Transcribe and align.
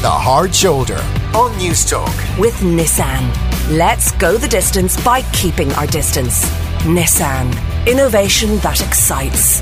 The 0.00 0.08
Hard 0.08 0.54
Shoulder 0.54 0.98
on 1.34 1.50
Newstalk. 1.58 2.38
With 2.38 2.54
Nissan. 2.60 3.32
Let's 3.76 4.12
go 4.12 4.36
the 4.36 4.46
distance 4.46 4.96
by 5.02 5.22
keeping 5.32 5.72
our 5.72 5.88
distance. 5.88 6.44
Nissan. 6.84 7.52
Innovation 7.84 8.58
that 8.58 8.80
excites. 8.80 9.60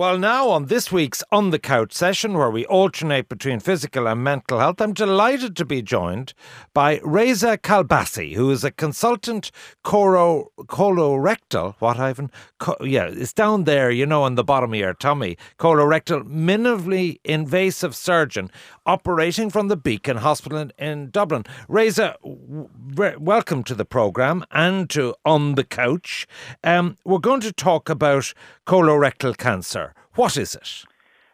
Well, 0.00 0.16
now 0.16 0.48
on 0.48 0.64
this 0.64 0.90
week's 0.90 1.22
On 1.30 1.50
the 1.50 1.58
Couch 1.58 1.92
session, 1.92 2.32
where 2.32 2.50
we 2.50 2.64
alternate 2.64 3.28
between 3.28 3.60
physical 3.60 4.08
and 4.08 4.24
mental 4.24 4.58
health, 4.58 4.80
I'm 4.80 4.94
delighted 4.94 5.54
to 5.56 5.66
be 5.66 5.82
joined 5.82 6.32
by 6.72 7.00
Reza 7.04 7.58
Kalbassi, 7.58 8.34
who 8.34 8.50
is 8.50 8.64
a 8.64 8.70
consultant 8.70 9.50
coro, 9.84 10.52
colorectal, 10.60 11.74
what 11.80 11.98
Ivan? 11.98 12.30
Co, 12.58 12.76
yeah, 12.80 13.10
it's 13.12 13.34
down 13.34 13.64
there, 13.64 13.90
you 13.90 14.06
know, 14.06 14.22
on 14.22 14.36
the 14.36 14.42
bottom 14.42 14.72
of 14.72 14.78
your 14.78 14.94
tummy, 14.94 15.36
colorectal, 15.58 16.22
minimally 16.22 17.18
invasive 17.22 17.94
surgeon 17.94 18.50
operating 18.86 19.50
from 19.50 19.68
the 19.68 19.76
Beacon 19.76 20.16
Hospital 20.16 20.56
in, 20.56 20.72
in 20.78 21.10
Dublin. 21.10 21.44
Reza, 21.68 22.16
w- 22.22 23.18
welcome 23.20 23.62
to 23.64 23.74
the 23.74 23.84
programme 23.84 24.46
and 24.50 24.88
to 24.88 25.14
On 25.26 25.56
the 25.56 25.64
Couch. 25.64 26.26
Um, 26.64 26.96
we're 27.04 27.18
going 27.18 27.42
to 27.42 27.52
talk 27.52 27.90
about 27.90 28.32
colorectal 28.70 29.36
cancer. 29.36 29.94
What 30.14 30.36
is 30.36 30.54
it? 30.54 30.84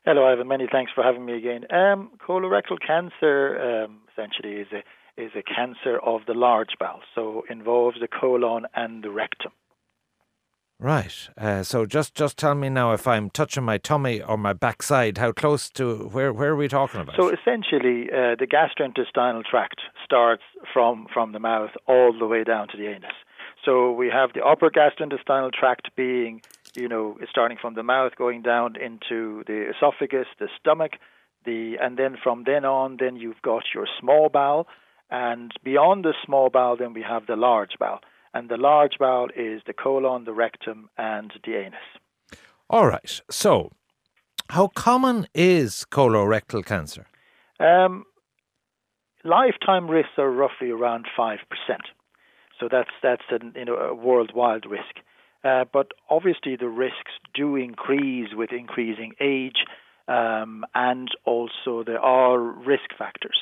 Hello, 0.07 0.27
Ivan. 0.27 0.49
Many 0.49 0.67
thanks 0.73 0.91
for 0.95 1.05
having 1.05 1.27
me 1.27 1.37
again. 1.37 1.65
Um, 1.71 2.11
colorectal 2.27 2.79
cancer 2.85 3.85
um, 3.85 3.99
essentially 4.11 4.55
is 4.55 4.69
a 4.73 4.83
is 5.21 5.33
a 5.35 5.43
cancer 5.43 5.99
of 5.99 6.21
the 6.27 6.35
large 6.35 6.75
bowel, 6.79 7.01
so 7.15 7.43
involves 7.51 7.99
the 8.01 8.09
colon 8.09 8.67
and 8.75 9.03
the 9.03 9.11
rectum. 9.11 9.53
Right. 10.79 11.29
Uh, 11.39 11.62
so 11.62 11.85
just 11.85 12.15
just 12.15 12.39
tell 12.39 12.55
me 12.55 12.69
now 12.71 12.93
if 12.93 13.07
I'm 13.07 13.29
touching 13.29 13.65
my 13.65 13.79
tummy 13.79 14.23
or 14.23 14.39
my 14.39 14.55
backside, 14.55 15.19
how 15.19 15.33
close 15.33 15.69
to 15.71 16.09
where 16.12 16.33
where 16.33 16.53
are 16.53 16.57
we 16.57 16.69
talking 16.69 17.01
about? 17.01 17.17
So 17.17 17.28
essentially, 17.28 18.09
uh, 18.11 18.37
the 18.39 18.47
gastrointestinal 18.47 19.45
tract 19.45 19.81
starts 20.05 20.45
from 20.73 21.06
from 21.12 21.33
the 21.33 21.41
mouth 21.41 21.73
all 21.87 22.19
the 22.19 22.27
way 22.27 22.45
down 22.45 22.69
to 22.69 22.77
the 22.78 22.87
anus. 22.87 23.17
So 23.67 23.91
we 23.91 24.09
have 24.11 24.33
the 24.33 24.45
upper 24.45 24.71
gastrointestinal 24.71 25.53
tract 25.53 25.91
being, 25.97 26.41
you 26.77 26.88
know, 26.88 27.16
starting 27.30 27.58
from 27.60 27.74
the 27.74 27.82
mouth 27.82 28.12
going 28.16 28.42
down 28.42 28.77
into 28.77 29.42
the 29.46 29.70
esophagus, 29.70 30.27
the 30.38 30.48
stomach, 30.60 30.92
the 31.44 31.77
and 31.80 31.96
then 31.96 32.16
from 32.22 32.44
then 32.44 32.64
on, 32.64 32.96
then 33.00 33.16
you've 33.16 33.42
got 33.42 33.64
your 33.74 33.86
small 34.00 34.28
bowel, 34.28 34.66
and 35.10 35.52
beyond 35.64 36.04
the 36.04 36.14
small 36.24 36.50
bowel, 36.50 36.77
then 36.77 36.92
we 36.92 37.02
have 37.02 37.27
the 37.27 37.36
large 37.36 37.72
bowel 37.78 38.00
and 38.36 38.50
the 38.50 38.56
large 38.58 38.98
bowel 38.98 39.28
is 39.34 39.62
the 39.66 39.72
colon, 39.72 40.24
the 40.24 40.32
rectum, 40.32 40.91
and 40.98 41.32
the 41.44 41.54
anus. 41.54 41.88
All 42.69 42.86
right. 42.86 43.20
So, 43.30 43.72
how 44.50 44.69
common 44.69 45.27
is 45.34 45.86
colorectal 45.91 46.64
cancer? 46.64 47.06
Um, 47.58 48.04
lifetime 49.24 49.91
risks 49.91 50.19
are 50.19 50.30
roughly 50.30 50.70
around 50.70 51.06
five 51.16 51.38
percent. 51.48 51.84
So 52.60 52.69
that's 52.70 52.91
that's 53.02 53.24
a 53.30 53.38
you 53.58 53.64
know 53.64 53.77
a 53.77 53.94
worldwide 53.94 54.66
risk. 54.66 54.97
Uh, 55.47 55.64
but 55.72 55.92
obviously 56.11 56.56
the 56.56 56.69
risks 56.69 57.12
do 57.34 57.55
increase 57.56 58.30
with 58.34 58.50
increasing 58.52 59.12
age, 59.20 59.58
um, 60.08 60.64
and 60.75 61.08
also 61.25 61.84
there 61.84 62.00
are 62.00 62.38
risk 62.41 62.91
factors. 62.98 63.38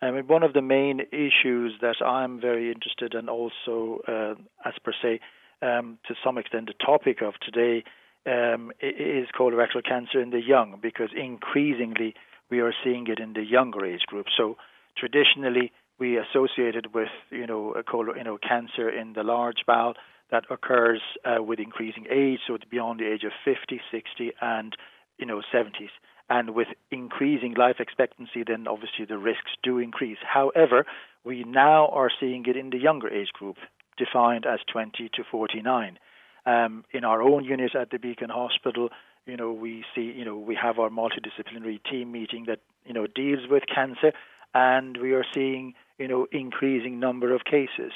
I 0.00 0.10
mean, 0.10 0.26
one 0.26 0.42
of 0.42 0.54
the 0.54 0.62
main 0.62 1.00
issues 1.12 1.74
that 1.80 1.96
I'm 2.04 2.40
very 2.40 2.72
interested 2.72 3.14
in, 3.14 3.28
also 3.28 4.00
uh, 4.08 4.34
as 4.66 4.74
per 4.82 4.92
se, 5.02 5.20
um, 5.60 5.98
to 6.08 6.14
some 6.24 6.38
extent, 6.38 6.66
the 6.66 6.84
topic 6.84 7.18
of 7.22 7.34
today 7.40 7.84
um, 8.26 8.72
is 8.80 9.26
colorectal 9.38 9.84
cancer 9.84 10.20
in 10.20 10.30
the 10.30 10.40
young, 10.40 10.78
because 10.80 11.10
increasingly 11.14 12.14
we 12.50 12.60
are 12.60 12.72
seeing 12.82 13.06
it 13.08 13.20
in 13.20 13.34
the 13.34 13.44
younger 13.44 13.84
age 13.84 14.06
group. 14.06 14.26
So 14.36 14.56
traditionally, 14.96 15.70
we 15.98 16.18
associated 16.18 16.94
with 16.94 17.12
you 17.30 17.46
know 17.46 17.72
a 17.72 17.82
colon, 17.82 18.16
you 18.16 18.24
know 18.24 18.38
cancer 18.38 18.88
in 18.88 19.12
the 19.12 19.22
large 19.22 19.62
bowel 19.66 19.94
that 20.32 20.44
occurs 20.50 21.00
uh, 21.24 21.42
with 21.42 21.60
increasing 21.60 22.06
age, 22.10 22.40
so 22.46 22.54
it's 22.54 22.64
beyond 22.64 22.98
the 22.98 23.06
age 23.06 23.22
of 23.22 23.32
50, 23.44 23.80
60, 23.92 24.32
and 24.40 24.74
you 25.18 25.26
know 25.26 25.42
70s. 25.54 25.90
And 26.28 26.54
with 26.54 26.68
increasing 26.90 27.54
life 27.54 27.76
expectancy, 27.78 28.42
then 28.44 28.66
obviously 28.66 29.04
the 29.04 29.18
risks 29.18 29.52
do 29.62 29.78
increase. 29.78 30.18
However, 30.26 30.86
we 31.24 31.44
now 31.44 31.88
are 31.88 32.10
seeing 32.18 32.44
it 32.46 32.56
in 32.56 32.70
the 32.70 32.78
younger 32.78 33.08
age 33.08 33.28
group, 33.32 33.56
defined 33.98 34.46
as 34.46 34.60
20 34.72 35.10
to 35.14 35.22
49. 35.30 35.98
Um, 36.44 36.84
in 36.90 37.04
our 37.04 37.22
own 37.22 37.44
unit 37.44 37.74
at 37.76 37.90
the 37.90 37.98
Beacon 37.98 38.30
Hospital, 38.30 38.88
you 39.26 39.36
know, 39.36 39.52
we 39.52 39.84
see, 39.94 40.12
you 40.16 40.24
know, 40.24 40.36
we 40.36 40.56
have 40.56 40.78
our 40.78 40.88
multidisciplinary 40.88 41.78
team 41.88 42.10
meeting 42.10 42.46
that, 42.48 42.60
you 42.86 42.94
know, 42.94 43.06
deals 43.06 43.48
with 43.48 43.64
cancer, 43.72 44.12
and 44.54 44.96
we 44.96 45.12
are 45.12 45.24
seeing, 45.34 45.74
you 45.98 46.08
know, 46.08 46.26
increasing 46.32 46.98
number 46.98 47.34
of 47.34 47.44
cases. 47.44 47.92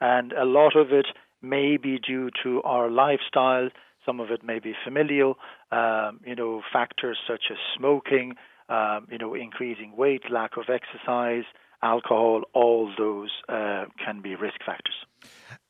And 0.00 0.32
a 0.32 0.44
lot 0.44 0.76
of 0.76 0.92
it 0.92 1.06
may 1.42 1.76
be 1.76 1.98
due 1.98 2.30
to 2.42 2.62
our 2.62 2.90
lifestyle, 2.90 3.68
some 4.04 4.20
of 4.20 4.30
it 4.30 4.42
may 4.42 4.58
be 4.58 4.74
familial, 4.84 5.36
um, 5.72 6.20
you 6.24 6.34
know, 6.34 6.62
factors 6.72 7.18
such 7.28 7.44
as 7.50 7.56
smoking, 7.76 8.34
um, 8.68 9.06
you 9.10 9.18
know, 9.18 9.34
increasing 9.34 9.96
weight, 9.96 10.22
lack 10.30 10.56
of 10.56 10.64
exercise, 10.68 11.44
alcohol, 11.82 12.42
all 12.54 12.92
those 12.96 13.30
uh, 13.48 13.84
can 14.04 14.20
be 14.22 14.34
risk 14.34 14.60
factors. 14.64 14.94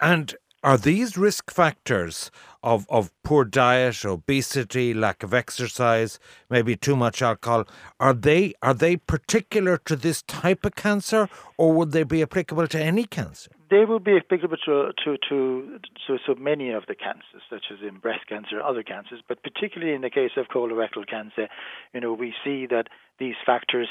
And 0.00 0.34
are 0.62 0.76
these 0.76 1.16
risk 1.16 1.50
factors 1.50 2.30
of, 2.62 2.86
of 2.90 3.10
poor 3.22 3.46
diet, 3.46 4.04
obesity, 4.04 4.92
lack 4.92 5.22
of 5.22 5.32
exercise, 5.32 6.18
maybe 6.50 6.76
too 6.76 6.96
much 6.96 7.22
alcohol, 7.22 7.64
are 7.98 8.12
they 8.12 8.52
are 8.60 8.74
they 8.74 8.96
particular 8.96 9.78
to 9.78 9.96
this 9.96 10.22
type 10.22 10.66
of 10.66 10.74
cancer 10.74 11.28
or 11.56 11.72
would 11.72 11.92
they 11.92 12.04
be 12.04 12.20
applicable 12.20 12.66
to 12.68 12.82
any 12.82 13.04
cancer? 13.04 13.50
They 13.70 13.84
will 13.84 14.00
be 14.00 14.16
applicable 14.16 14.56
to 14.66 14.92
to, 15.04 15.16
to, 15.28 15.78
to 16.06 16.18
so 16.26 16.34
many 16.34 16.70
of 16.70 16.84
the 16.88 16.94
cancers, 16.96 17.42
such 17.48 17.66
as 17.70 17.78
in 17.86 17.98
breast 17.98 18.26
cancer 18.28 18.60
other 18.60 18.82
cancers, 18.82 19.20
but 19.28 19.42
particularly 19.42 19.94
in 19.94 20.00
the 20.00 20.10
case 20.10 20.32
of 20.36 20.48
colorectal 20.48 21.08
cancer, 21.08 21.48
you 21.94 22.00
know, 22.00 22.12
we 22.12 22.34
see 22.44 22.66
that 22.66 22.88
these 23.18 23.36
factors, 23.46 23.88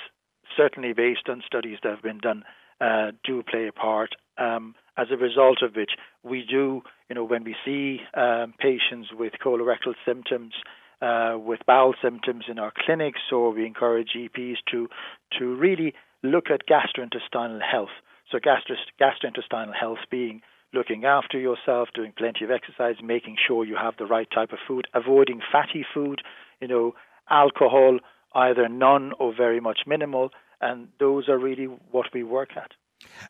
certainly 0.58 0.92
based 0.94 1.30
on 1.30 1.42
studies 1.46 1.78
that 1.84 1.92
have 1.92 2.04
been 2.04 2.18
done, 2.20 2.44
uh, 2.82 3.12
do 3.24 3.42
play 3.44 3.68
a 3.68 3.72
part. 3.72 4.16
Um, 4.38 4.76
as 4.98 5.08
a 5.12 5.18
result 5.18 5.62
of 5.62 5.76
which, 5.76 5.92
we 6.24 6.46
do, 6.50 6.82
you 7.08 7.16
know, 7.16 7.24
when 7.24 7.46
we 7.46 7.56
see 7.64 8.02
um, 8.16 8.54
patients 8.60 9.10
with 9.18 9.34
colorectal 9.44 9.94
symptoms, 10.06 10.54
uh, 11.02 11.38
with 11.38 11.62
bowel 11.66 11.94
symptoms 12.02 12.46
in 12.50 12.60
our 12.60 12.74
clinics, 12.86 13.22
or 13.32 13.52
we 13.52 13.66
encourage 13.66 14.10
GPs 14.16 14.58
to 14.72 14.90
to 15.38 15.56
really 15.56 15.94
look 16.22 16.46
at 16.52 16.68
gastrointestinal 16.68 17.62
health. 17.62 17.96
So 18.32 18.40
gastro- 18.40 18.76
gastrointestinal 19.00 19.74
health 19.74 20.00
being 20.10 20.42
looking 20.74 21.06
after 21.06 21.40
yourself, 21.40 21.90
doing 21.96 22.14
plenty 22.16 22.46
of 22.46 22.52
exercise, 22.52 22.96
making 23.04 23.38
sure 23.48 23.66
you 23.66 23.76
have 23.76 23.96
the 23.98 24.06
right 24.06 24.28
type 24.34 24.52
of 24.52 24.60
food, 24.68 24.88
avoiding 24.94 25.42
fatty 25.52 25.86
food, 25.94 26.22
you 26.62 26.68
know, 26.68 26.94
alcohol, 27.30 27.98
either 28.36 28.68
none 28.68 29.14
or 29.20 29.34
very 29.36 29.60
much 29.60 29.80
minimal, 29.88 30.30
and 30.62 30.90
those 31.00 31.28
are 31.28 31.38
really 31.38 31.66
what 31.92 32.08
we 32.14 32.24
work 32.24 32.50
at. 32.56 32.72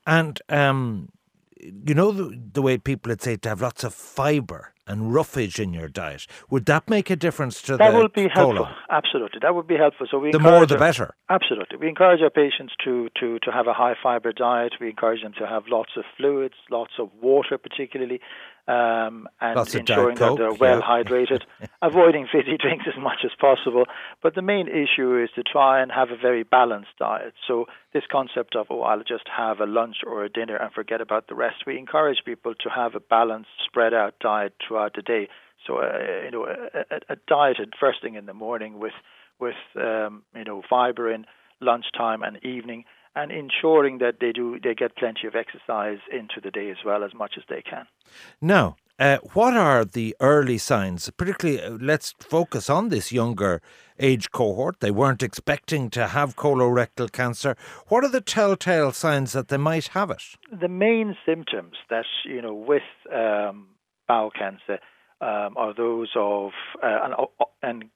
And 0.05 0.41
um, 0.49 1.09
you 1.59 1.93
know 1.93 2.11
the, 2.11 2.39
the 2.53 2.61
way 2.61 2.77
people 2.77 3.09
would 3.09 3.21
say 3.21 3.35
to 3.37 3.49
have 3.49 3.61
lots 3.61 3.83
of 3.83 3.93
fibre 3.93 4.73
and 4.89 5.13
roughage 5.13 5.59
in 5.59 5.73
your 5.73 5.87
diet. 5.87 6.27
Would 6.49 6.65
that 6.65 6.89
make 6.89 7.09
a 7.09 7.15
difference 7.15 7.61
to 7.63 7.77
that 7.77 7.91
the 7.91 7.97
would 7.97 8.13
be 8.13 8.27
helpful. 8.27 8.65
colon? 8.65 8.73
Absolutely, 8.89 9.39
that 9.41 9.53
would 9.55 9.67
be 9.67 9.77
helpful. 9.77 10.07
So 10.11 10.17
we 10.19 10.31
The 10.31 10.39
more 10.39 10.65
the 10.65 10.75
our- 10.75 10.79
better. 10.79 11.15
Absolutely, 11.29 11.77
we 11.77 11.87
encourage 11.87 12.21
our 12.21 12.31
patients 12.43 12.73
to 12.83 13.07
to 13.19 13.39
to 13.45 13.51
have 13.51 13.67
a 13.67 13.73
high 13.73 13.95
fiber 14.01 14.31
diet. 14.33 14.73
We 14.81 14.89
encourage 14.89 15.21
them 15.21 15.33
to 15.39 15.45
have 15.47 15.63
lots 15.67 15.91
of 15.95 16.03
fluids, 16.17 16.55
lots 16.71 16.93
of 16.99 17.09
water, 17.21 17.57
particularly, 17.59 18.19
um, 18.67 19.27
and 19.41 19.55
Lots 19.55 19.75
ensuring 19.75 20.15
that 20.17 20.37
they're 20.37 20.53
well 20.53 20.79
yeah. 20.79 20.85
hydrated, 21.03 21.41
avoiding 21.81 22.27
fizzy 22.31 22.57
drinks 22.57 22.85
as 22.87 22.97
much 23.01 23.19
as 23.25 23.31
possible. 23.39 23.85
But 24.23 24.35
the 24.35 24.41
main 24.41 24.67
issue 24.67 25.21
is 25.23 25.29
to 25.35 25.43
try 25.43 25.81
and 25.81 25.91
have 25.91 26.09
a 26.11 26.17
very 26.17 26.43
balanced 26.43 26.95
diet. 26.99 27.33
So 27.47 27.65
this 27.93 28.03
concept 28.11 28.55
of 28.55 28.67
oh, 28.69 28.81
I'll 28.81 28.99
just 29.15 29.27
have 29.35 29.59
a 29.59 29.65
lunch 29.65 29.97
or 30.05 30.23
a 30.23 30.29
dinner 30.29 30.55
and 30.55 30.71
forget 30.71 31.01
about 31.01 31.27
the 31.27 31.35
rest. 31.35 31.57
We 31.67 31.77
encourage 31.77 32.19
people 32.25 32.53
to 32.63 32.69
have 32.69 32.95
a 32.95 32.99
balanced, 32.99 33.49
spread 33.65 33.93
out 33.93 34.13
diet 34.19 34.53
throughout 34.67 34.78
the 34.95 35.01
day. 35.01 35.27
So 35.65 35.77
uh, 35.77 36.23
you 36.23 36.31
know, 36.31 36.45
a, 36.45 36.79
a, 36.95 37.13
a 37.13 37.15
diet 37.27 37.57
at 37.59 37.69
first 37.79 38.01
thing 38.01 38.15
in 38.15 38.25
the 38.25 38.33
morning 38.33 38.79
with 38.79 38.93
with 39.39 39.55
um, 39.75 40.23
you 40.35 40.43
know 40.43 40.61
fiber 40.69 41.11
in 41.11 41.25
lunchtime 41.61 42.23
and 42.23 42.37
evening, 42.43 42.85
and 43.15 43.31
ensuring 43.31 43.97
that 43.99 44.15
they 44.21 44.31
do 44.31 44.59
they 44.63 44.73
get 44.73 44.95
plenty 44.95 45.27
of 45.27 45.35
exercise 45.35 45.99
into 46.11 46.39
the 46.41 46.51
day 46.51 46.69
as 46.69 46.77
well 46.85 47.03
as 47.03 47.13
much 47.13 47.33
as 47.37 47.43
they 47.49 47.61
can. 47.61 47.85
Now, 48.41 48.77
uh, 48.99 49.17
what 49.33 49.55
are 49.55 49.85
the 49.85 50.15
early 50.19 50.57
signs? 50.57 51.09
Particularly, 51.11 51.61
uh, 51.61 51.77
let's 51.79 52.13
focus 52.19 52.69
on 52.69 52.89
this 52.89 53.13
younger 53.13 53.61
age 53.97 54.29
cohort. 54.31 54.81
They 54.81 54.91
weren't 54.91 55.23
expecting 55.23 55.89
to 55.91 56.07
have 56.07 56.35
colorectal 56.35 57.09
cancer. 57.09 57.55
What 57.87 58.03
are 58.03 58.09
the 58.09 58.21
telltale 58.21 58.91
signs 58.91 59.31
that 59.31 59.47
they 59.47 59.57
might 59.57 59.89
have 59.89 60.11
it? 60.11 60.23
The 60.51 60.67
main 60.67 61.15
symptoms 61.25 61.75
that 61.89 62.05
you 62.25 62.41
know 62.41 62.53
with 62.53 62.83
um, 63.13 63.67
bowel 64.09 64.31
cancer 64.31 64.79
um, 65.21 65.55
are 65.55 65.73
those 65.73 66.09
of 66.15 66.51
uh, 66.83 66.99
and, 67.03 67.13
and 67.61 67.89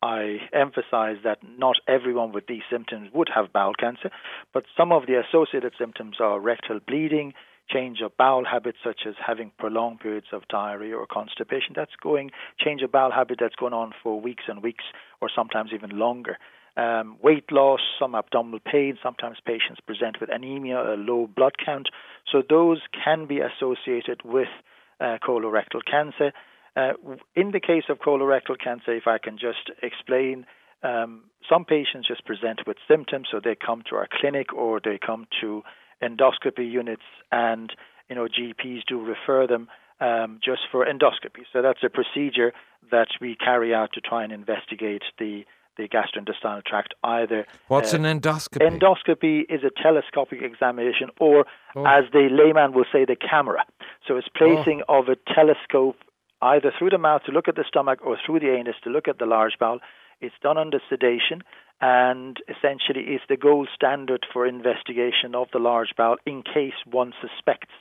I 0.00 0.36
emphasize 0.52 1.16
that 1.24 1.38
not 1.42 1.76
everyone 1.88 2.32
with 2.32 2.46
these 2.46 2.62
symptoms 2.70 3.10
would 3.12 3.28
have 3.34 3.52
bowel 3.52 3.74
cancer, 3.74 4.10
but 4.54 4.64
some 4.76 4.92
of 4.92 5.06
the 5.06 5.20
associated 5.20 5.72
symptoms 5.78 6.16
are 6.20 6.38
rectal 6.38 6.78
bleeding, 6.86 7.34
change 7.68 7.98
of 8.00 8.16
bowel 8.16 8.44
habits 8.44 8.78
such 8.84 9.00
as 9.06 9.14
having 9.24 9.50
prolonged 9.58 10.00
periods 10.00 10.28
of 10.32 10.46
diarrhea 10.48 10.96
or 10.96 11.06
constipation. 11.06 11.74
That's 11.74 11.96
going 12.00 12.30
change 12.60 12.82
of 12.82 12.92
bowel 12.92 13.10
habit 13.10 13.38
that's 13.40 13.56
going 13.56 13.72
on 13.74 13.92
for 14.02 14.20
weeks 14.20 14.44
and 14.48 14.62
weeks 14.62 14.84
or 15.20 15.28
sometimes 15.34 15.70
even 15.74 15.98
longer. 15.98 16.38
Um, 16.76 17.16
weight 17.20 17.50
loss, 17.50 17.80
some 17.98 18.14
abdominal 18.14 18.60
pain. 18.60 18.98
Sometimes 19.02 19.38
patients 19.44 19.80
present 19.84 20.20
with 20.20 20.30
anemia, 20.32 20.80
a 20.80 20.96
low 20.96 21.26
blood 21.26 21.54
count. 21.64 21.88
So 22.30 22.42
those 22.48 22.80
can 23.04 23.26
be 23.26 23.40
associated 23.40 24.22
with 24.24 24.46
uh, 24.46 24.67
colorectal 25.00 25.80
cancer. 25.88 26.32
Uh, 26.76 26.92
in 27.34 27.50
the 27.50 27.60
case 27.60 27.84
of 27.88 27.98
colorectal 27.98 28.58
cancer, 28.62 28.94
if 28.94 29.06
I 29.06 29.18
can 29.18 29.38
just 29.38 29.70
explain, 29.82 30.46
um, 30.82 31.24
some 31.48 31.64
patients 31.64 32.06
just 32.06 32.24
present 32.24 32.60
with 32.66 32.76
symptoms, 32.86 33.28
so 33.30 33.40
they 33.42 33.56
come 33.56 33.82
to 33.90 33.96
our 33.96 34.08
clinic 34.20 34.52
or 34.52 34.80
they 34.82 34.98
come 35.04 35.26
to 35.40 35.62
endoscopy 36.02 36.70
units, 36.70 37.02
and 37.32 37.72
you 38.08 38.14
know 38.14 38.28
GPs 38.28 38.82
do 38.86 39.00
refer 39.00 39.46
them 39.46 39.68
um, 40.00 40.38
just 40.44 40.62
for 40.70 40.86
endoscopy. 40.86 41.42
So 41.52 41.62
that's 41.62 41.82
a 41.82 41.88
procedure 41.88 42.52
that 42.90 43.08
we 43.20 43.36
carry 43.36 43.74
out 43.74 43.90
to 43.94 44.00
try 44.00 44.22
and 44.22 44.32
investigate 44.32 45.02
the 45.18 45.44
the 45.78 45.88
gastrointestinal 45.88 46.62
tract. 46.64 46.94
Either 47.02 47.46
what's 47.68 47.94
uh, 47.94 47.98
an 47.98 48.02
endoscopy? 48.02 48.60
Endoscopy 48.60 49.42
is 49.48 49.62
a 49.64 49.70
telescopic 49.82 50.42
examination, 50.42 51.08
or 51.18 51.46
oh. 51.74 51.86
as 51.86 52.04
the 52.12 52.28
layman 52.30 52.74
will 52.74 52.84
say, 52.92 53.06
the 53.06 53.16
camera. 53.16 53.64
So 54.06 54.16
it's 54.16 54.28
placing 54.36 54.82
oh. 54.88 55.00
of 55.00 55.08
a 55.08 55.16
telescope 55.32 55.96
either 56.42 56.72
through 56.78 56.90
the 56.90 56.98
mouth 56.98 57.22
to 57.24 57.32
look 57.32 57.48
at 57.48 57.56
the 57.56 57.64
stomach 57.66 58.00
or 58.04 58.18
through 58.24 58.40
the 58.40 58.54
anus 58.54 58.76
to 58.84 58.90
look 58.90 59.08
at 59.08 59.18
the 59.18 59.26
large 59.26 59.54
bowel. 59.58 59.78
It's 60.20 60.34
done 60.42 60.58
under 60.58 60.80
sedation 60.88 61.42
and 61.80 62.36
essentially 62.48 63.14
is 63.14 63.20
the 63.28 63.36
gold 63.36 63.68
standard 63.74 64.26
for 64.32 64.46
investigation 64.46 65.34
of 65.34 65.48
the 65.52 65.58
large 65.58 65.94
bowel 65.96 66.16
in 66.26 66.42
case 66.42 66.74
one 66.84 67.12
suspects, 67.20 67.74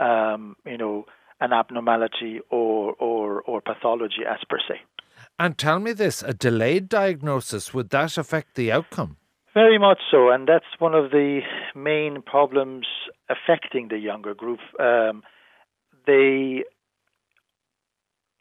um, 0.00 0.56
you 0.64 0.78
know, 0.78 1.04
an 1.40 1.52
abnormality 1.52 2.40
or, 2.50 2.94
or, 2.94 3.42
or 3.42 3.60
pathology 3.60 4.22
as 4.28 4.38
per 4.48 4.58
se. 4.58 4.80
And 5.38 5.58
tell 5.58 5.78
me 5.78 5.92
this 5.92 6.22
a 6.22 6.32
delayed 6.32 6.88
diagnosis, 6.88 7.74
would 7.74 7.90
that 7.90 8.18
affect 8.18 8.54
the 8.54 8.70
outcome? 8.70 9.16
Very 9.54 9.78
much 9.78 9.98
so, 10.10 10.30
and 10.30 10.48
that's 10.48 10.64
one 10.78 10.94
of 10.94 11.10
the 11.10 11.40
main 11.74 12.22
problems 12.22 12.86
affecting 13.28 13.88
the 13.88 13.98
younger 13.98 14.34
group. 14.34 14.60
Um, 14.80 15.22
they, 16.06 16.64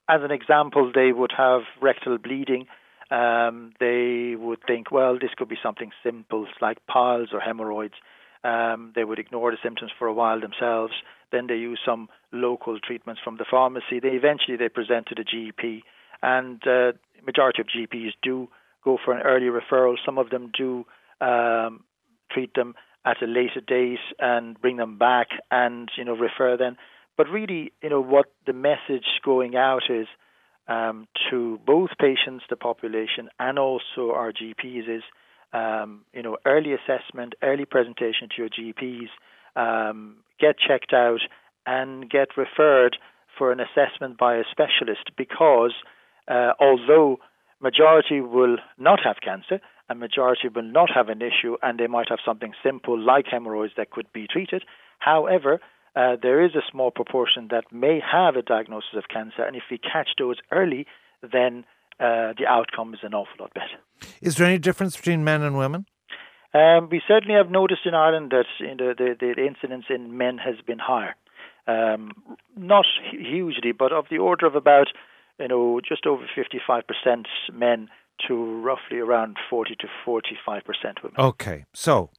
as 0.08 0.22
an 0.24 0.32
example, 0.32 0.92
they 0.94 1.12
would 1.12 1.32
have 1.36 1.62
rectal 1.82 2.18
bleeding 2.18 2.68
um, 3.12 3.74
they 3.80 4.36
would 4.40 4.60
think, 4.66 4.90
well, 4.90 5.20
this 5.20 5.32
could 5.38 5.50
be 5.50 5.58
something 5.62 5.92
simple 6.04 6.48
like 6.62 6.78
piles 6.88 7.30
or 7.34 7.42
hemorrhoids. 7.42 7.96
Um, 8.44 8.94
they 8.96 9.04
would 9.04 9.20
ignore 9.20 9.52
the 9.52 9.58
symptoms 9.62 9.92
for 10.00 10.08
a 10.08 10.14
while 10.14 10.40
themselves. 10.40 10.94
Then 11.32 11.48
they 11.48 11.56
use 11.56 11.80
some 11.86 12.08
local 12.32 12.80
treatments 12.80 13.22
from 13.24 13.38
the 13.38 13.46
pharmacy. 13.50 14.00
They 14.02 14.10
eventually 14.10 14.56
they 14.56 14.70
present 14.70 15.08
to 15.08 15.16
the 15.16 15.26
GP, 15.26 15.82
and 16.22 16.62
uh, 16.68 16.94
majority 17.26 17.62
of 17.62 17.68
GPs 17.68 18.12
do 18.22 18.50
go 18.84 18.98
for 19.04 19.14
an 19.14 19.22
early 19.22 19.48
referral. 19.48 19.96
Some 20.04 20.18
of 20.18 20.30
them 20.30 20.52
do 20.58 20.86
um, 21.20 21.84
treat 22.32 22.54
them 22.56 22.76
at 23.06 23.22
a 23.22 23.26
later 23.26 23.62
date 23.66 24.00
and 24.20 24.60
bring 24.60 24.78
them 24.78 24.98
back 24.98 25.28
and 25.50 25.90
you 25.98 26.06
know 26.06 26.16
refer 26.16 26.58
them. 26.58 26.78
But 27.18 27.30
really, 27.30 27.72
you 27.82 27.90
know 27.90 28.02
what 28.02 28.32
the 28.46 28.54
message 28.54 29.06
going 29.24 29.56
out 29.56 29.84
is 29.90 30.08
um, 30.68 31.08
to 31.30 31.60
both 31.66 31.90
patients, 32.00 32.46
the 32.50 32.56
population, 32.56 33.30
and 33.40 33.60
also 33.60 34.12
our 34.14 34.32
GPs 34.32 34.98
is, 34.98 35.04
um, 35.54 36.06
you 36.14 36.24
know, 36.24 36.38
early 36.46 36.74
assessment, 36.74 37.34
early 37.42 37.66
presentation 37.66 38.30
to 38.30 38.42
your 38.42 38.50
GPs, 38.50 39.10
um, 39.56 40.18
get 40.40 40.56
checked 40.58 40.94
out, 40.94 41.20
and 41.66 42.10
get 42.10 42.30
referred 42.38 42.98
for 43.38 43.52
an 43.52 43.60
assessment 43.60 44.18
by 44.18 44.36
a 44.36 44.44
specialist 44.50 45.12
because 45.18 45.74
uh, 46.28 46.52
although 46.60 47.20
majority 47.62 48.22
will 48.22 48.58
not 48.78 49.00
have 49.04 49.18
cancer 49.24 49.60
and 49.90 50.00
majority 50.00 50.48
will 50.48 50.64
not 50.64 50.90
have 50.94 51.10
an 51.10 51.22
issue 51.22 51.58
and 51.62 51.80
they 51.80 51.88
might 51.88 52.10
have 52.10 52.20
something 52.26 52.54
simple 52.64 53.00
like 53.00 53.26
hemorrhoids 53.30 53.74
that 53.78 53.92
could 53.92 54.12
be 54.14 54.28
treated, 54.28 54.64
however, 55.00 55.60
uh, 55.96 56.16
there 56.22 56.44
is 56.44 56.56
a 56.56 56.62
small 56.72 56.92
proportion 56.92 57.50
that 57.52 57.66
may 57.72 58.00
have 58.00 58.36
a 58.36 58.42
diagnosis 58.42 58.96
of 58.96 59.04
cancer, 59.14 59.44
and 59.44 59.56
if 59.56 59.64
we 59.70 59.78
catch 59.78 60.10
those 60.18 60.38
early, 60.52 60.86
then 61.22 61.66
uh, 62.00 62.34
the 62.38 62.46
outcome 62.48 62.94
is 62.94 63.02
an 63.04 63.14
awful 63.14 63.36
lot 63.40 63.54
better. 63.54 63.78
Is 64.22 64.36
there 64.36 64.48
any 64.48 64.58
difference 64.58 64.96
between 64.96 65.24
men 65.24 65.42
and 65.42 65.58
women? 65.58 65.86
Um, 66.54 66.90
we 66.90 67.02
certainly 67.08 67.36
have 67.36 67.50
noticed 67.50 67.82
in 67.86 67.94
Ireland 67.94 68.32
that 68.32 68.46
you 68.60 68.76
know, 68.76 68.94
the, 68.98 69.16
the, 69.20 69.34
the 69.36 69.46
incidence 69.46 69.86
in 69.90 70.18
men 70.18 70.38
has 70.38 70.56
been 70.66 70.80
higher. 70.80 71.16
Um, 71.68 72.12
not 72.58 72.86
hugely, 73.12 73.72
but 73.72 73.92
of 73.94 74.06
the 74.10 74.18
order 74.18 74.46
of 74.48 74.56
about, 74.56 74.88
you 75.42 75.48
know, 75.48 75.82
just 75.82 76.06
over 76.06 76.24
55% 76.38 77.26
men 77.52 77.90
to 78.28 78.62
roughly 78.62 79.00
around 79.00 79.38
40 79.50 79.76
to 79.80 79.88
45% 80.06 80.62
women. 81.04 81.16
Okay, 81.18 81.66
so 81.74 82.12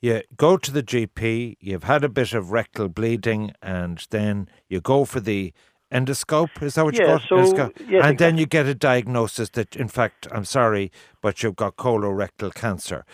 you 0.00 0.22
go 0.36 0.56
to 0.56 0.72
the 0.72 0.82
GP, 0.82 1.56
you've 1.60 1.84
had 1.84 2.02
a 2.02 2.08
bit 2.08 2.32
of 2.32 2.50
rectal 2.50 2.88
bleeding, 2.88 3.52
and 3.62 4.04
then 4.10 4.48
you 4.68 4.80
go 4.80 5.04
for 5.04 5.20
the 5.20 5.52
endoscope. 5.92 6.62
Is 6.62 6.74
that 6.76 6.84
what 6.84 6.98
yeah, 6.98 7.02
you 7.02 7.18
call 7.28 7.28
so, 7.28 7.36
yes, 7.36 7.52
and 7.52 7.78
exactly. 7.78 8.16
then 8.16 8.38
you 8.38 8.46
get 8.46 8.66
a 8.66 8.74
diagnosis 8.74 9.50
that, 9.50 9.76
in 9.76 9.88
fact, 9.88 10.26
I'm 10.32 10.46
sorry, 10.46 10.90
but 11.20 11.42
you've 11.42 11.56
got 11.56 11.76
colorectal 11.76 12.54
cancer. 12.54 13.04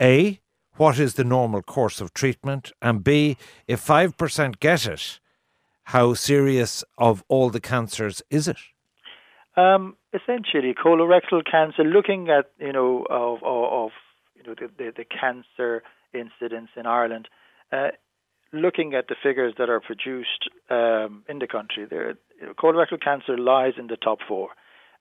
A, 0.00 0.40
what 0.76 0.98
is 0.98 1.14
the 1.14 1.24
normal 1.24 1.62
course 1.62 2.00
of 2.00 2.12
treatment? 2.12 2.72
And 2.82 3.04
B, 3.04 3.36
if 3.68 3.86
5% 3.86 4.58
get 4.58 4.86
it, 4.86 5.20
how 5.86 6.14
serious 6.14 6.82
of 6.98 7.22
all 7.28 7.50
the 7.50 7.60
cancers 7.60 8.22
is 8.30 8.48
it? 8.48 8.56
Um, 9.56 9.96
essentially, 10.14 10.74
colorectal 10.74 11.42
cancer, 11.48 11.84
looking 11.84 12.28
at, 12.30 12.50
you 12.58 12.72
know, 12.72 13.04
of, 13.10 13.42
of, 13.42 13.72
of 13.72 13.90
you 14.34 14.42
know, 14.44 14.54
the, 14.58 14.68
the, 14.78 14.92
the 14.96 15.04
cancer 15.04 15.82
incidents 16.14 16.72
in 16.76 16.86
Ireland. 16.86 17.28
Uh, 17.70 17.88
looking 18.52 18.94
at 18.94 19.08
the 19.08 19.16
figures 19.22 19.54
that 19.58 19.70
are 19.70 19.80
produced 19.80 20.48
um, 20.70 21.24
in 21.28 21.38
the 21.38 21.46
country, 21.46 21.86
there, 21.88 22.14
colorectal 22.58 23.02
cancer 23.02 23.36
lies 23.38 23.74
in 23.78 23.86
the 23.86 23.96
top 23.96 24.18
four. 24.28 24.50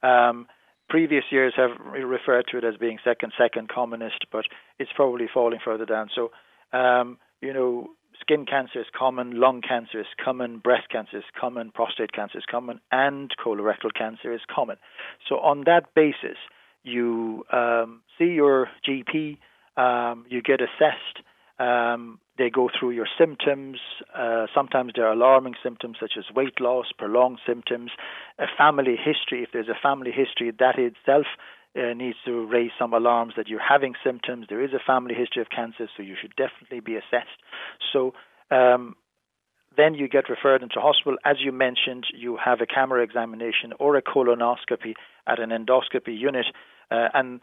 Um, 0.04 0.48
previous 0.90 1.24
years 1.32 1.54
have 1.56 1.72
referred 2.04 2.46
to 2.52 2.58
it 2.58 2.64
as 2.64 2.76
being 2.78 2.98
second, 3.04 3.34
second 3.38 3.70
commonest, 3.70 4.26
but 4.32 4.46
it's 4.80 4.92
probably 4.96 5.28
falling 5.34 5.60
further 5.64 5.86
down. 5.86 6.10
So, 6.14 6.32
um, 6.78 7.18
you 7.42 7.54
know, 7.54 7.90
skin 8.22 8.46
cancer 8.46 8.80
is 8.80 8.88
common, 8.98 9.40
lung 9.40 9.62
cancer 9.62 10.00
is 10.00 10.08
common, 10.24 10.60
breast 10.60 10.90
cancer 10.90 11.18
is 11.18 11.24
common, 11.40 11.72
prostate 11.72 12.14
cancer 12.14 12.38
is 12.38 12.46
common, 12.50 12.80
and 12.92 13.32
colorectal 13.44 13.94
cancer 13.94 14.34
is 14.34 14.42
common. 14.54 14.78
So, 15.28 15.36
on 15.40 15.64
that 15.66 15.94
basis, 15.96 16.38
you 16.84 17.44
um, 17.52 18.02
see 18.18 18.26
your 18.26 18.70
GP 18.88 19.38
um, 19.78 20.26
you 20.30 20.42
get 20.42 20.60
assessed. 20.62 21.24
Um, 21.60 22.20
they 22.38 22.50
go 22.50 22.70
through 22.78 22.92
your 22.92 23.08
symptoms. 23.20 23.78
Uh, 24.16 24.48
sometimes 24.54 24.94
there 24.96 25.06
are 25.06 25.14
alarming 25.14 25.54
symptoms 25.64 25.98
such 26.00 26.14
as 26.18 26.26
weight 26.36 26.60
loss, 26.60 26.88
prolonged 26.98 27.40
symptoms, 27.46 27.92
a 28.40 28.46
family 28.58 28.96
history. 28.98 29.44
If 29.44 29.50
there's 29.54 29.70
a 29.70 29.80
family 29.82 30.12
history, 30.12 30.52
that 30.60 30.80
itself 30.80 31.26
uh, 31.76 31.94
needs 31.94 32.18
to 32.26 32.46
raise 32.46 32.72
some 32.78 32.94
alarms 32.94 33.34
that 33.38 33.48
you're 33.48 33.60
having 33.60 33.94
symptoms. 34.04 34.48
There 34.50 34.64
is 34.64 34.74
a 34.74 34.80
family 34.86 35.14
history 35.14 35.42
of 35.42 35.50
cancer, 35.50 35.90
so 35.96 36.04
you 36.04 36.16
should 36.20 36.36
definitely 36.36 36.80
be 36.82 36.96
assessed. 36.96 37.40
So 37.94 38.14
um, 38.50 38.96
then 39.78 39.94
you 39.94 40.08
get 40.08 40.30
referred 40.30 40.64
into 40.64 40.80
hospital. 40.80 41.18
As 41.24 41.38
you 41.40 41.52
mentioned, 41.52 42.06
you 42.14 42.38
have 42.44 42.60
a 42.62 42.66
camera 42.66 43.04
examination 43.04 43.74
or 43.80 43.96
a 43.96 44.02
colonoscopy 44.02 44.94
at 45.28 45.40
an 45.40 45.50
endoscopy 45.50 46.18
unit, 46.18 46.48
uh, 46.90 47.08
and 47.14 47.40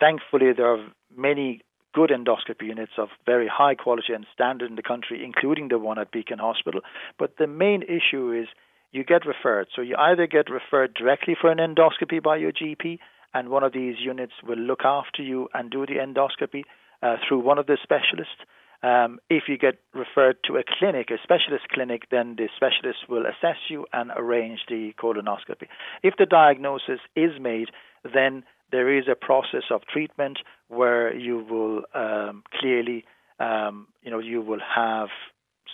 thankfully 0.00 0.52
there 0.56 0.72
are 0.72 0.86
many 1.14 1.60
good 1.94 2.10
endoscopy 2.10 2.66
units 2.66 2.92
of 2.96 3.08
very 3.26 3.48
high 3.48 3.74
quality 3.74 4.12
and 4.14 4.26
standard 4.32 4.70
in 4.70 4.76
the 4.76 4.82
country, 4.82 5.24
including 5.24 5.68
the 5.68 5.78
one 5.78 5.98
at 5.98 6.10
Beacon 6.10 6.38
Hospital. 6.38 6.80
But 7.18 7.36
the 7.38 7.46
main 7.46 7.82
issue 7.82 8.32
is 8.32 8.48
you 8.92 9.04
get 9.04 9.26
referred. 9.26 9.68
So 9.74 9.82
you 9.82 9.96
either 9.96 10.26
get 10.26 10.48
referred 10.48 10.94
directly 10.94 11.36
for 11.38 11.50
an 11.50 11.58
endoscopy 11.58 12.22
by 12.22 12.36
your 12.36 12.52
GP, 12.52 12.98
and 13.34 13.48
one 13.48 13.62
of 13.62 13.72
these 13.72 13.96
units 13.98 14.32
will 14.46 14.58
look 14.58 14.80
after 14.84 15.22
you 15.22 15.48
and 15.54 15.70
do 15.70 15.86
the 15.86 15.94
endoscopy 15.94 16.62
uh, 17.02 17.16
through 17.26 17.40
one 17.40 17.58
of 17.58 17.66
the 17.66 17.78
specialists. 17.82 18.40
Um, 18.82 19.18
if 19.28 19.44
you 19.48 19.58
get 19.58 19.80
referred 19.92 20.36
to 20.44 20.56
a 20.56 20.62
clinic, 20.78 21.10
a 21.10 21.16
specialist 21.22 21.68
clinic, 21.72 22.02
then 22.10 22.36
the 22.36 22.48
specialist 22.54 23.08
will 23.08 23.24
assess 23.26 23.56
you 23.68 23.86
and 23.92 24.12
arrange 24.16 24.60
the 24.68 24.92
colonoscopy. 25.02 25.66
If 26.02 26.14
the 26.16 26.26
diagnosis 26.26 27.00
is 27.16 27.32
made, 27.40 27.68
then 28.04 28.44
there 28.70 28.96
is 28.96 29.04
a 29.10 29.16
process 29.16 29.64
of 29.70 29.82
treatment 29.92 30.38
where 30.68 31.14
you 31.14 31.44
will 31.50 31.82
um, 31.94 32.44
clearly, 32.60 33.04
um, 33.40 33.88
you 34.02 34.10
know, 34.10 34.20
you 34.20 34.42
will 34.42 34.60
have 34.74 35.08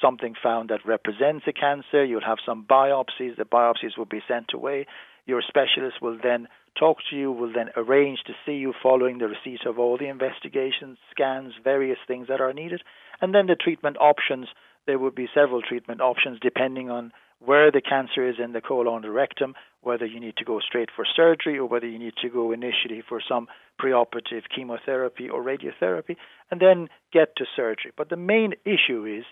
something 0.00 0.34
found 0.42 0.70
that 0.70 0.80
represents 0.87 1.44
a 1.46 1.52
cancer. 1.52 2.04
You'll 2.04 2.20
have 2.25 2.38
some 2.44 2.64
biopsies. 2.64 3.37
The 3.37 3.44
biopsies 3.44 3.99
will 3.99 4.06
be 4.06 4.20
sent 4.26 4.54
away. 4.54 4.87
Your 5.26 5.43
specialist 5.43 6.02
will 6.02 6.19
then 6.23 6.49
talk 6.78 6.99
to 7.11 7.16
you, 7.16 7.33
will 7.33 7.52
then 7.52 7.71
arrange 7.76 8.21
to 8.26 8.33
see 8.45 8.54
you 8.54 8.75
following 8.83 9.19
the 9.19 9.28
receipt 9.28 9.64
of 9.66 9.78
all 9.78 9.97
the 9.97 10.09
investigations, 10.09 10.99
scans, 11.11 11.54
various 11.62 11.99
things 12.07 12.28
that 12.28 12.40
are 12.40 12.52
needed. 12.52 12.83
And 13.21 13.35
then 13.35 13.47
the 13.47 13.54
treatment 13.54 13.97
options, 14.00 14.49
there 14.87 14.99
would 14.99 15.14
be 15.14 15.28
several 15.33 15.62
treatment 15.62 16.00
options 16.00 16.38
depending 16.40 16.90
on 16.90 17.12
where 17.38 17.71
the 17.71 17.81
cancer 17.81 18.26
is 18.28 18.37
in 18.43 18.52
the 18.52 18.61
colon 18.61 19.04
or 19.04 19.11
rectum, 19.11 19.54
whether 19.83 20.07
you 20.07 20.19
need 20.19 20.37
to 20.37 20.45
go 20.45 20.61
straight 20.61 20.88
for 20.95 21.04
surgery 21.04 21.59
or 21.59 21.66
whether 21.66 21.87
you 21.87 21.99
need 21.99 22.14
to 22.23 22.28
go 22.28 22.52
initially 22.52 23.02
for 23.07 23.21
some 23.26 23.49
preoperative 23.81 24.43
chemotherapy 24.54 25.28
or 25.28 25.43
radiotherapy, 25.43 26.16
and 26.50 26.61
then 26.61 26.88
get 27.12 27.37
to 27.37 27.45
surgery. 27.54 27.93
But 27.97 28.09
the 28.09 28.16
main 28.16 28.54
issue 28.64 29.04
is 29.04 29.25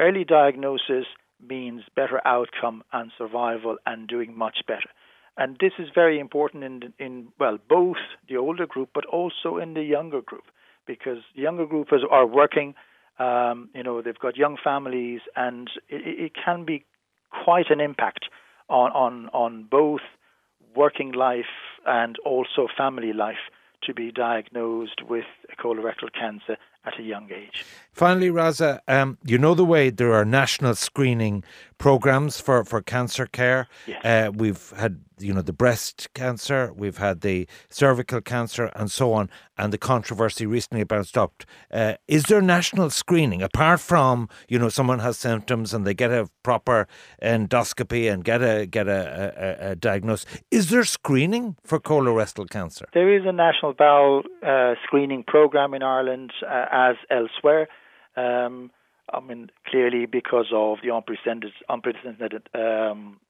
early 0.00 0.24
diagnosis 0.24 1.06
means 1.46 1.82
better 1.94 2.20
outcome 2.26 2.82
and 2.92 3.12
survival 3.16 3.76
and 3.86 4.08
doing 4.08 4.36
much 4.36 4.58
better. 4.66 4.90
And 5.36 5.56
this 5.60 5.72
is 5.78 5.88
very 5.94 6.18
important 6.18 6.64
in, 6.64 6.92
in 6.98 7.28
well, 7.38 7.58
both 7.68 7.96
the 8.28 8.36
older 8.36 8.66
group 8.66 8.90
but 8.94 9.06
also 9.06 9.56
in 9.56 9.74
the 9.74 9.82
younger 9.82 10.20
group 10.20 10.44
because 10.86 11.18
younger 11.34 11.66
group 11.66 11.88
is, 11.92 12.02
are 12.10 12.26
working, 12.26 12.74
um, 13.18 13.70
you 13.74 13.82
know, 13.82 14.02
they've 14.02 14.18
got 14.18 14.36
young 14.36 14.56
families 14.62 15.20
and 15.34 15.68
it, 15.88 16.24
it 16.24 16.32
can 16.44 16.64
be 16.64 16.84
quite 17.44 17.70
an 17.70 17.80
impact 17.80 18.26
on, 18.68 18.90
on, 18.92 19.28
on 19.32 19.66
both 19.70 20.00
working 20.74 21.12
life 21.12 21.44
and 21.86 22.16
also 22.24 22.68
family 22.76 23.12
life 23.12 23.50
to 23.84 23.94
be 23.94 24.12
diagnosed 24.12 25.02
with 25.08 25.24
colorectal 25.62 26.12
cancer 26.12 26.56
at 26.84 26.98
a 26.98 27.02
young 27.02 27.30
age. 27.32 27.64
Finally, 27.92 28.30
Raza, 28.30 28.80
um, 28.88 29.18
you 29.24 29.38
know 29.38 29.54
the 29.54 29.64
way 29.64 29.90
there 29.90 30.12
are 30.14 30.24
national 30.24 30.74
screening 30.74 31.44
programs 31.82 32.40
for, 32.40 32.64
for 32.64 32.80
cancer 32.80 33.26
care. 33.26 33.68
Yes. 33.86 34.04
Uh, 34.04 34.30
we've 34.32 34.70
had 34.78 35.00
you 35.18 35.32
know 35.32 35.42
the 35.42 35.52
breast 35.52 36.08
cancer, 36.14 36.72
we've 36.76 36.98
had 36.98 37.20
the 37.20 37.46
cervical 37.68 38.20
cancer, 38.20 38.70
and 38.76 38.90
so 38.90 39.12
on. 39.12 39.28
And 39.58 39.72
the 39.72 39.78
controversy 39.78 40.46
recently 40.46 40.80
about 40.80 41.06
stopped. 41.06 41.46
Uh, 41.70 41.94
is 42.08 42.24
there 42.24 42.40
national 42.40 42.90
screening 42.90 43.42
apart 43.42 43.80
from 43.80 44.28
you 44.48 44.58
know 44.58 44.68
someone 44.68 45.00
has 45.00 45.18
symptoms 45.18 45.74
and 45.74 45.86
they 45.86 45.94
get 45.94 46.10
a 46.10 46.28
proper 46.42 46.88
endoscopy 47.22 48.12
and 48.12 48.24
get 48.24 48.42
a 48.42 48.66
get 48.66 48.88
a, 48.88 49.60
a, 49.60 49.70
a 49.70 49.76
diagnosis? 49.76 50.26
Is 50.50 50.70
there 50.70 50.84
screening 50.84 51.56
for 51.64 51.78
colorectal 51.78 52.48
cancer? 52.48 52.86
There 52.94 53.14
is 53.14 53.24
a 53.26 53.32
national 53.32 53.74
bowel 53.74 54.22
uh, 54.42 54.74
screening 54.84 55.24
program 55.24 55.74
in 55.74 55.82
Ireland, 55.82 56.32
uh, 56.42 56.66
as 56.72 56.96
elsewhere. 57.10 57.68
Um, 58.16 58.70
I 59.12 59.20
mean, 59.20 59.50
clearly 59.66 60.06
because 60.06 60.46
of 60.52 60.78
the 60.82 60.94
unprecedented, 60.94 61.52
unprecedented 61.68 62.48
um, 62.54 63.20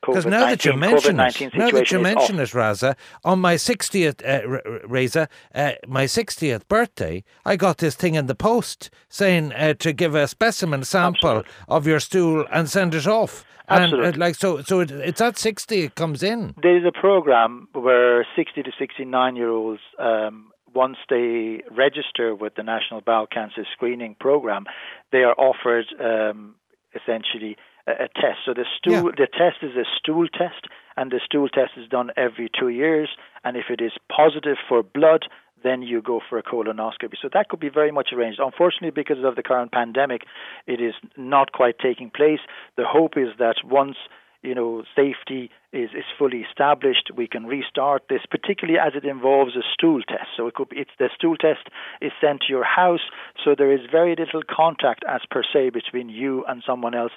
because 0.00 0.24
now 0.24 0.46
that 0.46 0.64
you 0.64 0.72
mention 0.72 1.20
it, 1.20 1.54
now 1.54 1.70
that 1.70 1.90
you 1.90 1.98
mention 1.98 2.38
it, 2.38 2.48
Raza, 2.50 2.96
on 3.22 3.38
my 3.38 3.56
60th, 3.56 4.22
uh, 4.26 4.86
Reza, 4.88 5.28
uh, 5.54 5.72
my 5.86 6.04
60th 6.04 6.66
birthday, 6.68 7.22
I 7.44 7.56
got 7.56 7.78
this 7.78 7.96
thing 7.96 8.14
in 8.14 8.26
the 8.26 8.34
post 8.34 8.90
saying 9.10 9.52
uh, 9.52 9.74
to 9.74 9.92
give 9.92 10.14
a 10.14 10.26
specimen 10.26 10.84
sample 10.84 11.28
Absolutely. 11.28 11.52
of 11.68 11.86
your 11.86 12.00
stool 12.00 12.46
and 12.50 12.68
send 12.68 12.94
it 12.94 13.06
off. 13.06 13.44
Absolutely. 13.68 14.06
And 14.06 14.16
uh, 14.16 14.18
like 14.18 14.34
so, 14.36 14.62
so 14.62 14.80
it, 14.80 14.90
it's 14.90 15.20
at 15.20 15.36
60 15.36 15.82
it 15.82 15.94
comes 15.94 16.22
in. 16.22 16.54
There 16.62 16.76
is 16.76 16.84
a 16.84 16.98
program 16.98 17.68
where 17.72 18.26
60 18.34 18.62
to 18.62 18.72
69 18.78 19.36
year 19.36 19.50
olds 19.50 19.80
um, 19.98 20.50
once 20.74 20.96
they 21.08 21.62
register 21.70 22.34
with 22.34 22.54
the 22.54 22.62
National 22.62 23.00
Bowel 23.00 23.26
Cancer 23.26 23.64
Screening 23.72 24.16
Program, 24.18 24.64
they 25.12 25.18
are 25.18 25.34
offered 25.34 25.86
um, 26.00 26.54
essentially 26.94 27.56
a, 27.86 27.92
a, 28.04 28.08
test. 28.14 28.38
So 28.46 28.54
the 28.54 28.66
stool, 28.78 29.06
Yeah. 29.06 29.16
the 29.16 29.26
test 29.26 29.62
is 29.62 29.76
a 29.76 29.84
stool 29.98 30.28
test, 30.28 30.66
and 30.96 31.10
the 31.10 31.20
stool 31.24 31.48
test 31.48 31.72
is 31.76 31.88
done 31.88 32.10
every 32.16 32.50
two 32.58 32.68
years. 32.68 33.08
And 33.44 33.56
if 33.56 33.66
it 33.70 33.80
is 33.80 33.92
positive 34.14 34.56
for 34.68 34.82
blood, 34.82 35.26
then 35.62 35.82
you 35.82 36.00
go 36.00 36.20
for 36.28 36.38
a 36.38 36.42
colonoscopy. 36.42 37.14
So 37.20 37.28
that 37.32 37.48
could 37.48 37.60
be 37.60 37.68
very 37.68 37.92
much 37.92 38.10
arranged. 38.12 38.40
Unfortunately, 38.40 38.90
because 38.90 39.22
of 39.24 39.36
the 39.36 39.42
current 39.42 39.72
pandemic, 39.72 40.22
it 40.66 40.80
is 40.80 40.94
not 41.16 41.52
quite 41.52 41.78
taking 41.78 42.10
place. 42.10 42.40
The 42.76 42.84
hope 42.86 43.16
is 43.16 43.28
that 43.38 43.56
once 43.64 43.96
you 44.42 44.54
know 44.54 44.82
safety 44.96 45.50
is, 45.72 45.90
is 45.90 46.04
fully 46.18 46.38
established, 46.48 47.10
we 47.16 47.26
can 47.28 47.46
restart 47.46 48.02
this, 48.08 48.22
particularly 48.30 48.78
as 48.78 48.92
it 48.94 49.04
involves 49.04 49.56
a 49.56 49.62
stool 49.74 50.02
test. 50.02 50.28
So 50.36 50.46
it 50.46 50.54
could 50.54 50.70
be, 50.70 50.78
it's 50.78 50.90
the 50.98 51.10
stool 51.14 51.36
test 51.36 51.68
is 52.00 52.12
sent 52.20 52.42
to 52.42 52.46
your 52.48 52.64
house, 52.64 53.00
so 53.44 53.54
there 53.56 53.72
is 53.72 53.80
very 53.90 54.16
little 54.16 54.42
contact 54.48 55.04
as 55.08 55.20
per 55.30 55.42
se 55.42 55.70
between 55.70 56.08
you 56.08 56.44
and 56.48 56.62
someone 56.66 56.94
else. 56.94 57.12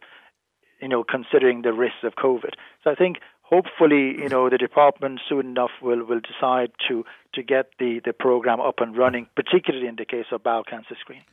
You 0.81 0.89
know, 0.89 1.05
considering 1.05 1.61
the 1.61 1.71
risks 1.71 2.03
of 2.03 2.15
COVID. 2.15 2.55
So 2.83 2.91
I 2.91 2.95
think 2.95 3.19
hopefully, 3.53 4.15
you 4.17 4.29
know, 4.29 4.49
the 4.49 4.57
department 4.57 5.21
soon 5.29 5.45
enough 5.47 5.71
will, 5.81 6.03
will 6.03 6.19
decide 6.19 6.71
to, 6.87 7.05
to 7.33 7.43
get 7.43 7.67
the, 7.79 8.01
the 8.03 8.13
program 8.13 8.59
up 8.59 8.75
and 8.79 8.97
running, 8.97 9.27
particularly 9.35 9.87
in 9.87 9.95
the 9.95 10.05
case 10.05 10.25
of 10.31 10.43
bowel 10.43 10.63
cancer 10.63 10.95
screening. 10.99 11.25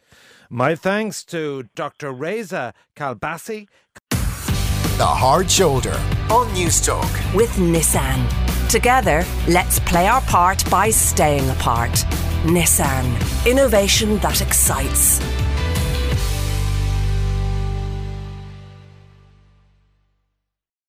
My 0.49 0.75
thanks 0.75 1.25
to 1.27 1.65
Dr. 1.75 2.13
Reza 2.13 2.75
Kalbassi, 2.95 3.69
The 5.01 5.07
Hard 5.07 5.51
Shoulder 5.51 5.95
on 6.29 6.47
Newstalk. 6.49 7.35
with 7.35 7.49
Nissan. 7.53 8.29
Together, 8.69 9.25
let's 9.49 9.79
play 9.79 10.07
our 10.07 10.21
part 10.21 10.63
by 10.69 10.91
staying 10.91 11.49
apart. 11.49 12.05
Nissan. 12.45 13.07
Innovation 13.47 14.19
that 14.19 14.43
excites. 14.43 15.19